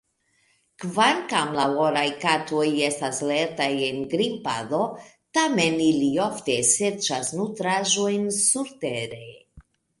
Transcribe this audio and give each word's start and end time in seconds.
Kvankam 0.83 1.51
la 1.59 1.65
oraj 1.87 2.05
katoj 2.23 2.63
estas 2.87 3.19
lertaj 3.33 3.69
en 3.89 4.01
grimpado, 4.15 4.81
tamen 5.41 5.79
ili 5.91 6.11
ofte 6.31 6.59
serĉas 6.73 7.33
nutraĵojn 7.39 8.29
surtere. 8.43 9.25